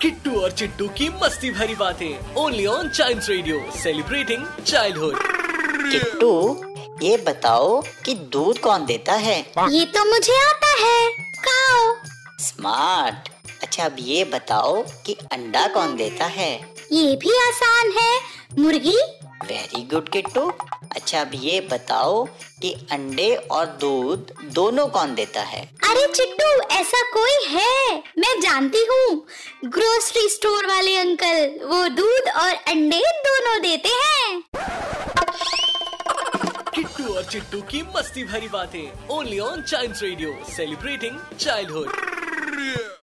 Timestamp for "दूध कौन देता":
8.32-9.12